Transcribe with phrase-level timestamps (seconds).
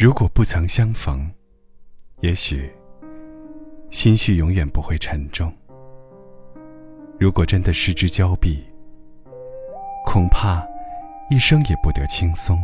[0.00, 1.28] 如果不曾相逢，
[2.20, 2.72] 也许
[3.90, 5.50] 心绪永远不会沉重；
[7.18, 8.64] 如果真的失之交臂，
[10.06, 10.64] 恐怕
[11.30, 12.56] 一生也不得轻松。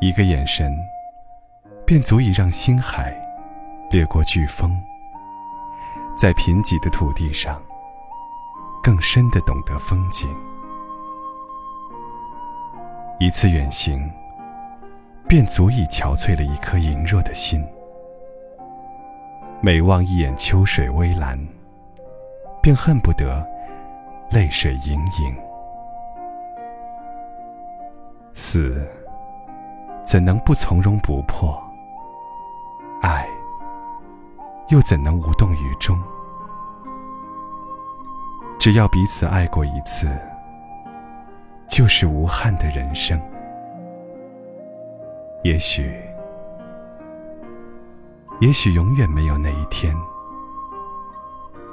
[0.00, 0.76] 一个眼神，
[1.86, 3.16] 便足以让星海
[3.92, 4.76] 掠过飓风，
[6.16, 7.62] 在贫瘠的土地上，
[8.82, 10.28] 更深的懂得风景。
[13.20, 14.10] 一次远行。
[15.28, 17.62] 便足以憔悴了一颗羸弱的心。
[19.60, 21.38] 每望一眼秋水微澜，
[22.62, 23.46] 便恨不得
[24.30, 25.36] 泪水盈盈。
[28.32, 28.88] 死，
[30.02, 31.62] 怎能不从容不迫？
[33.02, 33.28] 爱，
[34.68, 35.98] 又怎能无动于衷？
[38.58, 40.08] 只要彼此爱过一次，
[41.68, 43.20] 就是无憾的人生。
[45.48, 45.90] 也许，
[48.38, 49.96] 也许永远没有那一天，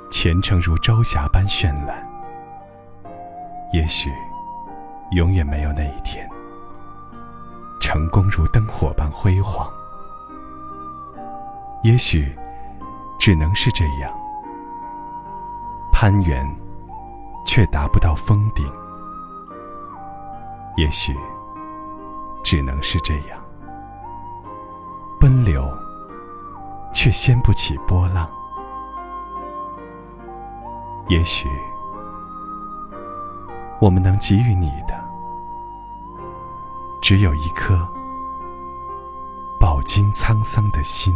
[0.09, 1.98] 前程如朝霞般绚烂；
[3.73, 4.09] 也许，
[5.12, 6.26] 永远没有那一天，
[7.82, 9.70] 成功如灯火般辉煌；
[11.84, 12.34] 也许，
[13.20, 14.10] 只能是这样，
[15.92, 16.50] 攀援
[17.45, 18.66] 却达不到峰顶；
[20.78, 21.14] 也许，
[22.42, 23.45] 只能是这样。
[25.26, 25.68] 奔流，
[26.94, 28.30] 却掀不起波浪。
[31.08, 31.50] 也许，
[33.82, 34.94] 我们能给予你的，
[37.02, 37.76] 只有一颗
[39.59, 41.12] 饱经沧桑的心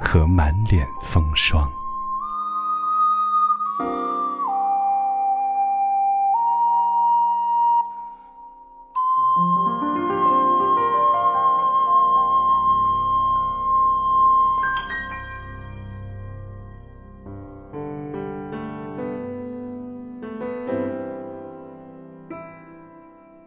[0.00, 1.68] 和满脸风霜。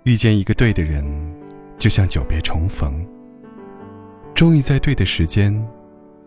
[0.03, 1.05] 遇见一个对的人，
[1.77, 3.07] 就像久别重逢。
[4.35, 5.53] 终于在对的时间、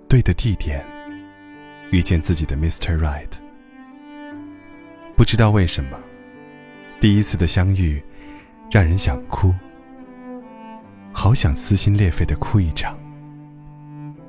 [0.09, 0.83] 对的地点，
[1.91, 2.97] 遇见自己的 Mr.
[2.97, 3.29] Right。
[5.15, 5.99] 不知道为什么，
[7.01, 8.03] 第一次的相遇，
[8.71, 9.53] 让人想哭，
[11.13, 12.99] 好想撕心裂肺的哭一场。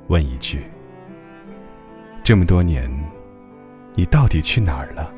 [0.08, 0.62] 问一句：
[2.22, 2.90] 这么多年，
[3.94, 5.10] 你到底去哪儿了？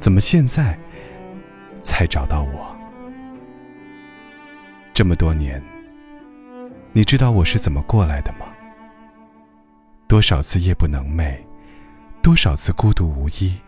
[0.00, 0.76] 怎么现在
[1.84, 2.71] 才找到我？
[4.94, 5.62] 这么多年，
[6.92, 8.46] 你知道我是怎么过来的吗？
[10.06, 11.38] 多少次夜不能寐，
[12.20, 13.58] 多少次孤独无依，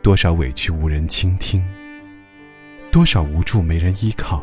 [0.00, 1.62] 多少委屈无人倾听，
[2.90, 4.42] 多少无助没人依靠。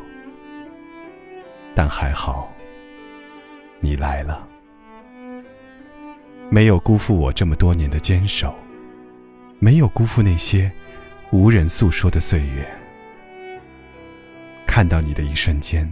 [1.74, 2.54] 但还好，
[3.80, 4.48] 你来了，
[6.52, 8.54] 没有辜负我这么多年的坚守，
[9.58, 10.72] 没有辜负那些
[11.32, 12.79] 无人诉说的岁月。
[14.70, 15.92] 看到你的一瞬间，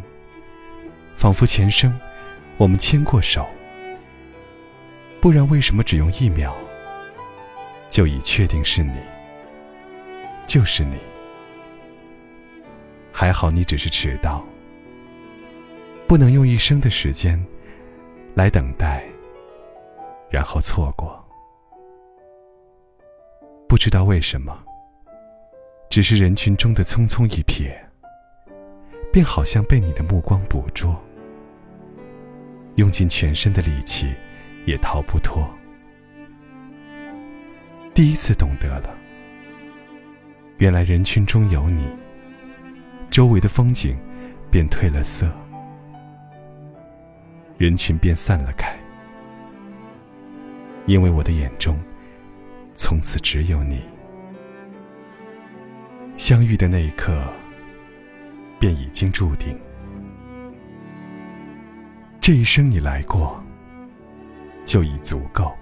[1.17, 1.99] 仿佛前生
[2.57, 3.47] 我们牵过手，
[5.19, 6.55] 不然为什么只用一秒
[7.89, 9.01] 就已确定是你，
[10.45, 10.95] 就是你？
[13.11, 14.45] 还好你只是迟到，
[16.07, 17.43] 不能用一生的时间
[18.35, 19.03] 来等待，
[20.29, 21.27] 然后错过。
[23.67, 24.63] 不知道为什么，
[25.89, 27.75] 只是人群中的匆匆一瞥。
[29.11, 30.95] 便好像被你的目光捕捉，
[32.75, 34.13] 用尽全身的力气，
[34.65, 35.49] 也逃不脱。
[37.93, 38.95] 第一次懂得了，
[40.57, 41.87] 原来人群中有你，
[43.09, 43.97] 周围的风景
[44.51, 45.31] 便褪了色，
[47.57, 48.77] 人群便散了开，
[50.85, 51.79] 因为我的眼中，
[52.75, 53.81] 从此只有你。
[56.17, 57.19] 相遇的那一刻。
[58.59, 59.59] 便已经注定，
[62.19, 63.41] 这一生你来过，
[64.65, 65.55] 就已足够。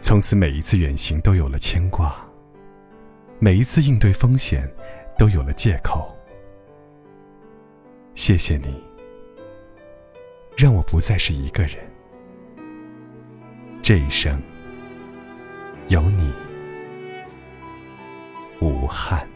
[0.00, 2.14] 从此每一次远行都有了牵挂，
[3.38, 4.70] 每一次应对风险
[5.18, 6.14] 都有了借口。
[8.14, 8.82] 谢谢你，
[10.56, 11.76] 让我不再是一个人。
[13.82, 14.40] 这一生
[15.88, 16.32] 有你，
[18.60, 19.26] 无憾。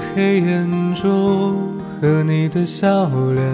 [0.00, 1.56] 黑眼珠
[2.00, 3.44] 和你的笑脸，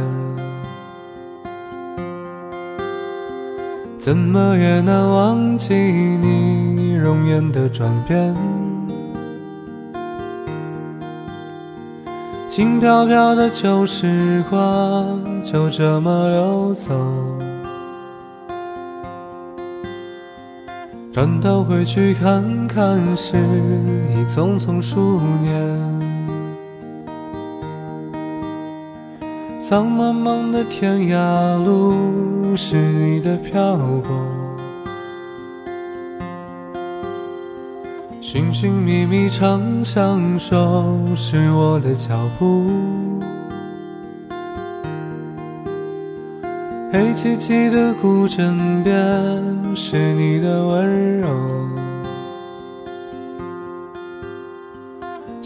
[3.98, 8.34] 怎么也难忘记你容颜的转变。
[12.48, 16.92] 轻飘飘的旧时光就这么溜走，
[21.10, 23.38] 转头回去看看，时
[24.14, 26.21] 已匆匆数年。
[29.72, 34.12] 苍茫茫的天涯路，是你的漂泊。
[38.20, 42.66] 寻寻觅觅长相守，是我的脚步。
[46.92, 48.94] 黑漆漆的古镇边，
[49.74, 51.81] 是你的温柔。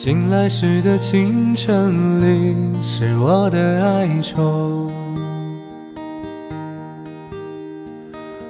[0.07, 4.89] 醒来时的清晨里，是我的哀愁。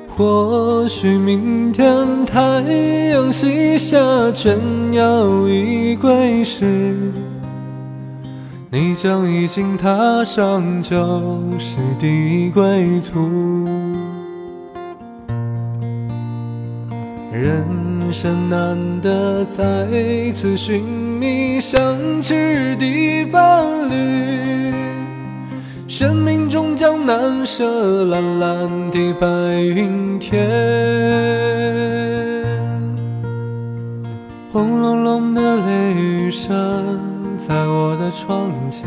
[0.07, 2.61] 或许明天太
[3.11, 3.97] 阳西下，
[4.35, 4.55] 倦
[4.91, 6.95] 鸟已归时，
[8.69, 10.95] 你将已经踏上旧
[11.59, 13.65] 时的归途。
[17.33, 17.65] 人
[18.07, 19.65] 人生难得再
[20.33, 24.73] 次寻觅相知的伴侣。
[25.89, 29.27] 生命终将难舍蓝蓝的白
[29.61, 30.39] 云天，
[34.53, 36.49] 轰隆隆的雷雨声
[37.37, 38.85] 在我的窗前，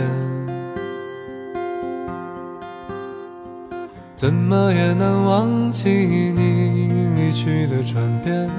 [4.15, 6.87] 怎么也难忘记你
[7.17, 8.49] 离去的转变。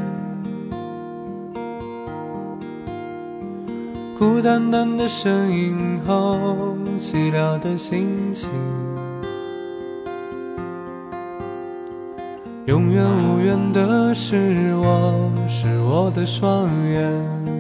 [4.20, 8.50] 孤单单的身影后，寂寥的心情，
[12.66, 17.59] 永远无缘的是我，是我的双眼。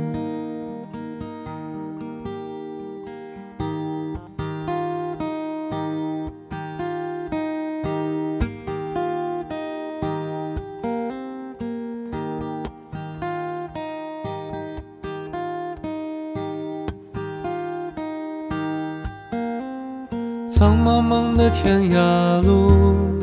[20.60, 22.70] 苍茫茫的天涯路，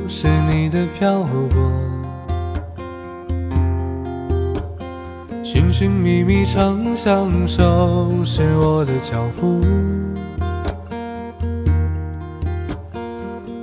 [0.08, 1.72] 是你的漂泊。
[5.44, 9.62] 寻寻觅觅长相守，是我的脚步。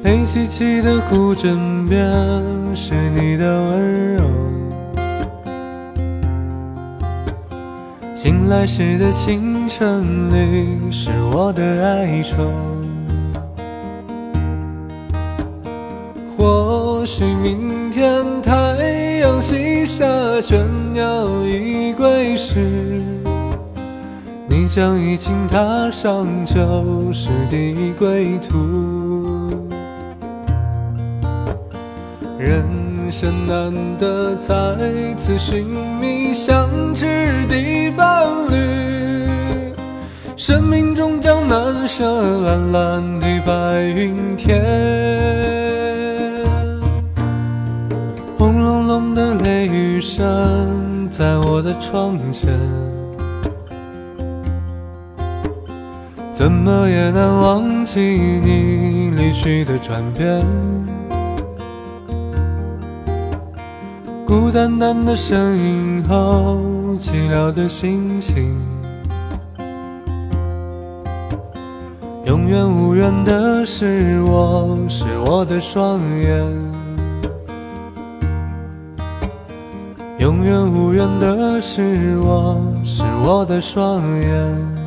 [0.05, 2.09] 黑漆漆的古镇边，
[2.77, 4.25] 是你的温柔。
[8.15, 12.39] 醒来时的清晨里，是我的哀愁。
[17.05, 18.55] 或许明天太
[19.21, 20.07] 阳西下，
[20.41, 20.57] 倦
[20.95, 22.57] 鸟已归时，
[24.49, 29.51] 你将已经踏上旧时的归途。
[32.39, 32.65] 人
[33.13, 34.55] 生难得再
[35.19, 35.63] 次寻
[36.01, 37.07] 觅相知
[37.51, 39.75] 的伴侣，
[40.39, 42.03] 生命终将难舍
[42.41, 44.94] 蓝蓝的白云天。
[50.05, 52.53] 声在我的窗前，
[56.35, 60.45] 怎么也难忘记你离去的转变。
[64.27, 66.59] 孤单单的身影后，
[66.99, 68.55] 寂寥的心情，
[72.27, 76.84] 永远无缘的是我，是我的双眼。
[80.25, 84.84] 永远无缘的是我，是我的双眼。